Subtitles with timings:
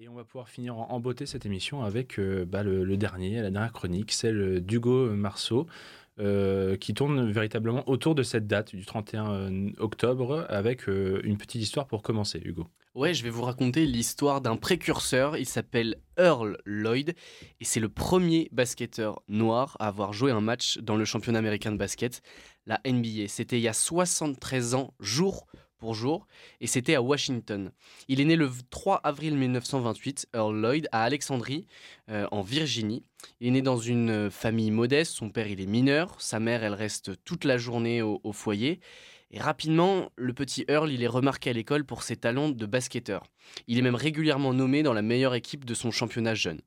[0.00, 3.50] Et on va pouvoir finir en, beauté cette émission avec euh, bah, le, dernier, la
[3.50, 5.66] dernière chronique, celle d'Hugo Marceau,
[6.20, 11.62] euh, qui tourne véritablement autour de cette date du 31 euh, octobre, avec une petite
[11.62, 12.68] histoire pour commencer, Hugo.
[12.94, 15.36] Ouais, je vais vous raconter l'histoire d'un précurseur.
[15.36, 17.14] Il s'appelle Earl Lloyd
[17.58, 21.72] et c'est le premier basketteur noir à avoir joué un match dans le championnat américain
[21.72, 22.22] de basket,
[22.66, 23.26] la NBA.
[23.26, 26.26] C'était il y a 73 ans, jour pour jour,
[26.60, 27.72] et c'était à Washington.
[28.08, 31.66] Il est né le 3 avril 1928, Earl Lloyd, à Alexandrie,
[32.10, 33.04] euh, en Virginie.
[33.40, 36.74] Il est né dans une famille modeste, son père il est mineur, sa mère elle
[36.74, 38.80] reste toute la journée au, au foyer,
[39.30, 43.24] et rapidement, le petit Earl il est remarqué à l'école pour ses talents de basketteur.
[43.66, 46.60] Il est même régulièrement nommé dans la meilleure équipe de son championnat jeune.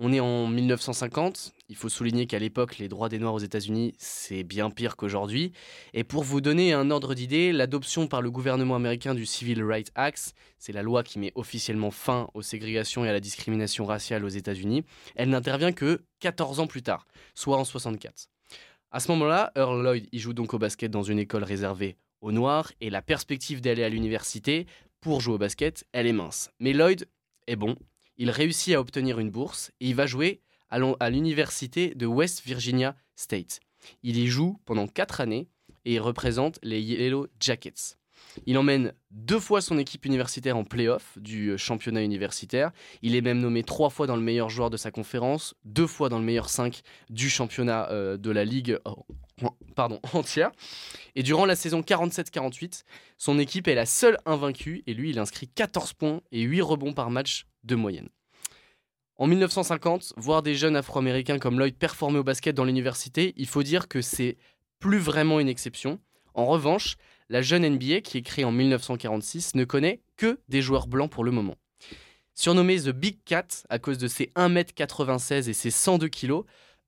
[0.00, 1.54] On est en 1950.
[1.68, 5.52] Il faut souligner qu'à l'époque, les droits des Noirs aux États-Unis, c'est bien pire qu'aujourd'hui.
[5.92, 9.90] Et pour vous donner un ordre d'idée, l'adoption par le gouvernement américain du Civil Rights
[9.96, 14.24] Act, c'est la loi qui met officiellement fin aux ségrégations et à la discrimination raciale
[14.24, 14.84] aux États-Unis,
[15.16, 17.04] elle n'intervient que 14 ans plus tard,
[17.34, 18.28] soit en 64.
[18.92, 22.30] À ce moment-là, Earl Lloyd y joue donc au basket dans une école réservée aux
[22.30, 24.66] Noirs et la perspective d'aller à l'université
[25.00, 26.50] pour jouer au basket, elle est mince.
[26.60, 27.08] Mais Lloyd
[27.48, 27.74] est bon,
[28.18, 32.94] il réussit à obtenir une bourse et il va jouer à l'université de West Virginia
[33.16, 33.60] State.
[34.02, 35.48] Il y joue pendant 4 années
[35.84, 37.96] et il représente les Yellow Jackets.
[38.46, 42.72] Il emmène deux fois son équipe universitaire en playoff du championnat universitaire.
[43.02, 46.08] Il est même nommé trois fois dans le meilleur joueur de sa conférence, deux fois
[46.08, 48.78] dans le meilleur 5 du championnat euh, de la ligue
[50.12, 50.50] entière.
[51.14, 52.82] Et durant la saison 47-48,
[53.16, 56.92] son équipe est la seule invaincue et lui, il inscrit 14 points et 8 rebonds
[56.92, 58.08] par match moyenne.
[59.16, 63.64] En 1950, voir des jeunes afro-américains comme Lloyd performer au basket dans l'université, il faut
[63.64, 64.36] dire que c'est
[64.78, 65.98] plus vraiment une exception.
[66.34, 66.96] En revanche,
[67.28, 71.24] la jeune NBA, qui est créée en 1946, ne connaît que des joueurs blancs pour
[71.24, 71.56] le moment.
[72.34, 76.42] Surnommé The Big Cat à cause de ses 1m96 et ses 102 kg,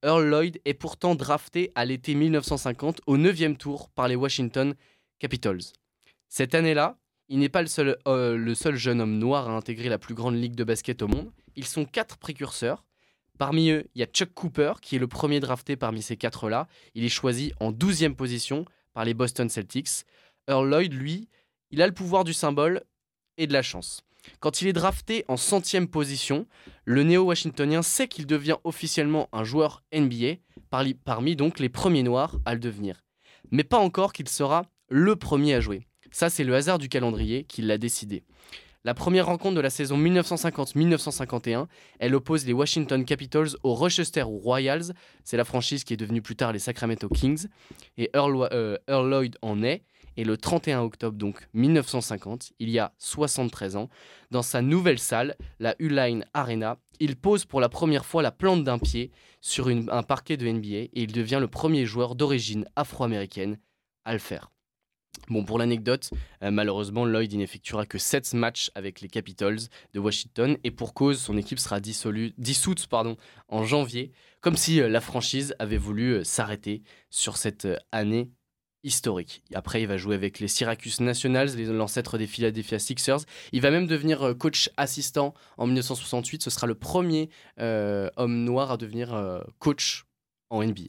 [0.05, 4.75] Earl Lloyd est pourtant drafté à l'été 1950 au 9e tour par les Washington
[5.19, 5.61] Capitals.
[6.29, 6.97] Cette année-là,
[7.31, 10.15] il n'est pas le seul, euh, le seul jeune homme noir à intégrer la plus
[10.15, 11.31] grande ligue de basket au monde.
[11.55, 12.85] Ils sont quatre précurseurs.
[13.39, 16.67] Parmi eux, il y a Chuck Cooper, qui est le premier drafté parmi ces quatre-là.
[16.95, 20.05] Il est choisi en 12e position par les Boston Celtics.
[20.49, 21.29] Earl Lloyd, lui,
[21.71, 22.83] il a le pouvoir du symbole
[23.39, 24.03] et de la chance.
[24.41, 26.47] Quand il est drafté en centième position,
[26.85, 30.35] le néo-washingtonien sait qu'il devient officiellement un joueur NBA,
[31.05, 33.03] parmi donc les premiers noirs à le devenir.
[33.53, 35.87] Mais pas encore qu'il sera le premier à jouer.
[36.11, 38.25] Ça, c'est le hasard du calendrier qui l'a décidé.
[38.83, 41.67] La première rencontre de la saison 1950-1951,
[41.99, 44.95] elle oppose les Washington Capitals aux Rochester Royals.
[45.23, 47.47] C'est la franchise qui est devenue plus tard les Sacramento Kings.
[47.99, 49.83] Et Earl, euh, Lloyd en est.
[50.17, 53.89] Et le 31 octobre donc 1950, il y a 73 ans,
[54.31, 58.65] dans sa nouvelle salle, la Uline Arena, il pose pour la première fois la plante
[58.65, 63.59] d'un pied sur un parquet de NBA et il devient le premier joueur d'origine afro-américaine
[64.05, 64.51] à le faire.
[65.31, 66.11] Bon, pour l'anecdote,
[66.43, 69.61] euh, malheureusement, Lloyd n'effectuera que 7 matchs avec les Capitals
[69.95, 73.17] de Washington et pour cause, son équipe sera dissoute pardon,
[73.49, 74.11] en janvier,
[74.41, 78.29] comme si euh, la franchise avait voulu euh, s'arrêter sur cette année
[78.83, 79.45] historique.
[79.55, 83.21] Après, il va jouer avec les Syracuse Nationals, l'ancêtre des Philadelphia Sixers.
[83.53, 86.43] Il va même devenir coach assistant en 1968.
[86.43, 87.29] Ce sera le premier
[87.59, 90.07] homme noir à devenir coach
[90.49, 90.89] en NBA.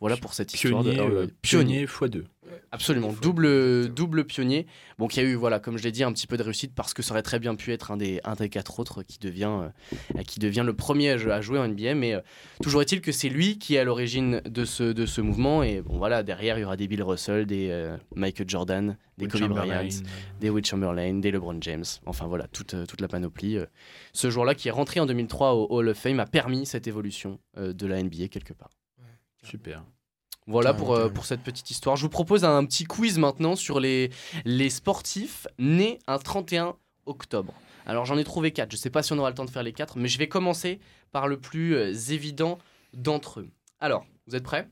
[0.00, 2.24] Voilà pour cette histoire de euh, pionnier x2.
[2.72, 4.66] Absolument, double, double pionnier.
[4.96, 6.94] Bon, qui a eu, voilà, comme je l'ai dit, un petit peu de réussite parce
[6.94, 9.62] que ça aurait très bien pu être un des, un des quatre autres qui devient,
[10.16, 11.94] euh, qui devient le premier à, jouer en NBA.
[11.96, 12.20] Mais euh,
[12.62, 15.64] toujours est-il que c'est lui qui est à l'origine de ce, de ce mouvement.
[15.64, 19.48] Et bon, voilà, derrière, il y aura des Bill Russell, des Michael Jordan, des Kobe
[19.48, 19.88] Bryant,
[20.40, 21.84] des Will Chamberlain, des LeBron James.
[22.06, 23.58] Enfin, voilà, toute, toute la panoplie.
[24.12, 27.40] Ce jour-là, qui est rentré en 2003 au Hall of Fame, a permis cette évolution
[27.56, 28.70] de la NBA quelque part.
[29.42, 29.82] Super.
[30.46, 31.96] Voilà pour, euh, pour cette petite histoire.
[31.96, 34.10] Je vous propose un petit quiz maintenant sur les,
[34.44, 37.54] les sportifs nés un 31 octobre.
[37.86, 38.70] Alors j'en ai trouvé quatre.
[38.70, 40.18] Je ne sais pas si on aura le temps de faire les quatre, mais je
[40.18, 40.80] vais commencer
[41.12, 42.58] par le plus euh, évident
[42.94, 43.50] d'entre eux.
[43.78, 44.68] Alors, vous êtes prêts?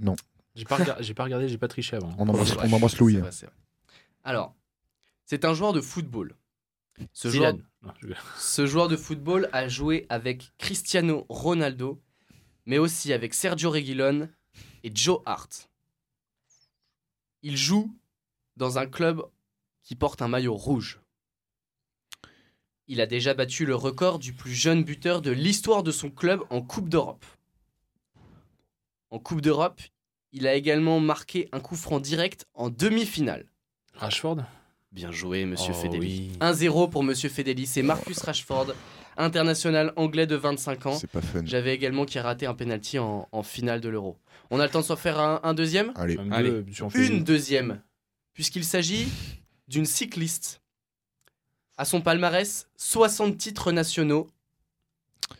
[0.00, 0.16] Non.
[0.54, 2.14] J'ai pas, j'ai pas regardé, j'ai pas triché avant.
[2.18, 3.18] On embrasse, Louis.
[4.24, 4.54] Alors,
[5.24, 6.34] c'est un joueur de football.
[7.12, 7.54] Ce joueur,
[8.38, 12.02] ce joueur de football a joué avec Cristiano Ronaldo,
[12.66, 14.28] mais aussi avec Sergio Reguilon
[14.84, 15.68] et Joe Hart.
[17.42, 17.92] Il joue
[18.56, 19.22] dans un club
[19.82, 21.00] qui porte un maillot rouge.
[22.88, 26.42] Il a déjà battu le record du plus jeune buteur de l'histoire de son club
[26.50, 27.24] en Coupe d'Europe.
[29.10, 29.80] En Coupe d'Europe,
[30.32, 33.46] il a également marqué un coup franc direct en demi-finale.
[33.94, 34.38] Rashford?
[34.90, 36.30] Bien joué, monsieur Oh, Fedeli.
[36.32, 36.38] oui.
[36.40, 37.66] 1-0 pour monsieur Fedeli.
[37.66, 38.74] C'est Marcus Rashford,
[39.16, 40.94] international anglais de 25 ans.
[40.94, 41.40] C'est pas fun.
[41.44, 44.16] J'avais également qui a raté un penalty en, en finale de l'Euro.
[44.50, 46.50] On a le temps de s'en faire un, un deuxième Allez, Allez.
[46.50, 46.64] deux,
[46.94, 47.80] Une deuxième,
[48.34, 49.08] puisqu'il s'agit
[49.68, 50.60] d'une cycliste.
[51.78, 54.28] À son palmarès, 60 titres nationaux.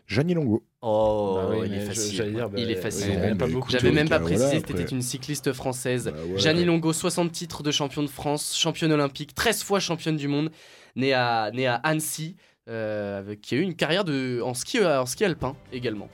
[0.06, 0.62] Jeannie Longo.
[0.80, 2.32] Oh, Bah oui, il, est facile.
[2.34, 3.10] dire, bah, il est facile.
[3.10, 3.36] Ouais,
[3.69, 4.72] J'avais même pas voilà, précisé, après.
[4.78, 6.10] c'était une cycliste française.
[6.12, 6.38] Bah ouais.
[6.38, 10.50] Gianni Longo, 60 titres de champion de France, championne olympique, 13 fois championne du monde,
[10.96, 12.36] née à, née à Annecy,
[12.69, 16.09] euh, qui a eu une carrière de, en, ski, euh, en ski alpin également.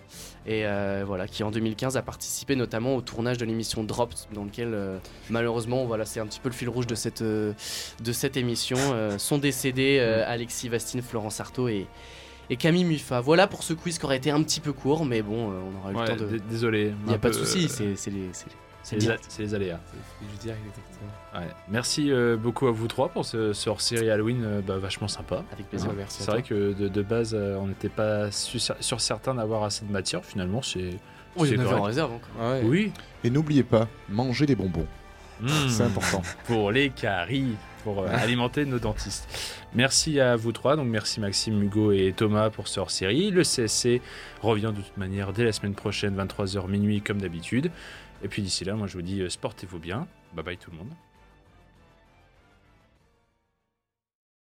[0.46, 4.44] Et euh, voilà, qui en 2015 a participé notamment au tournage de l'émission Dropped, dans
[4.44, 4.98] lequel euh,
[5.28, 7.54] malheureusement, voilà, c'est un petit peu le fil rouge de cette, de
[8.12, 8.78] cette émission,
[9.18, 11.86] sont décédés Alexis Vastine, Florence Artaud et,
[12.48, 13.20] et Camille Muffa.
[13.20, 15.92] Voilà pour ce quiz qui aurait été un petit peu court, mais bon, on aura
[15.92, 16.38] eu Ouais, le temps de...
[16.48, 16.92] Désolé.
[17.04, 18.30] Il n'y a pas de souci, c'est c'est les,
[18.82, 18.96] c'est-
[19.38, 19.80] les, aléas.
[20.42, 20.48] Je.
[21.38, 21.46] Ouais.
[21.68, 25.44] Merci euh, beaucoup à vous trois pour ce, ce hors-série Halloween euh, bah, vachement sympa.
[25.52, 25.90] Avec plaisir.
[25.90, 29.34] Ouais, merci C'est vrai que de, de base, euh, on n'était pas su- sur certains
[29.34, 30.24] d'avoir assez de matière.
[30.24, 30.90] Finalement, c'est.
[31.36, 31.86] Oh, il y c'est en avait en correct.
[31.86, 32.28] réserve encore.
[32.40, 32.62] Ah ouais.
[32.64, 32.92] Oui.
[33.24, 34.86] Et n'oubliez pas, mangez des bonbons.
[35.40, 35.48] Mmh.
[35.68, 36.22] C'est important.
[36.46, 37.54] Pour les caries,
[37.84, 39.28] pour euh, alimenter nos dentistes.
[39.72, 40.74] Merci à vous trois.
[40.74, 43.30] Donc, merci Maxime, Hugo et Thomas pour ce hors-série.
[43.30, 44.00] Le CSC
[44.42, 47.70] revient de toute manière dès la semaine prochaine, 23h minuit, comme d'habitude.
[48.22, 50.08] Et puis d'ici là, moi je vous dis, euh, sportez-vous bien.
[50.34, 50.92] Bye bye tout le monde.